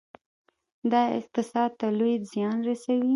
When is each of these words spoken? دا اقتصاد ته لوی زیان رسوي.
دا 0.91 1.01
اقتصاد 1.19 1.71
ته 1.79 1.87
لوی 1.97 2.13
زیان 2.31 2.57
رسوي. 2.67 3.09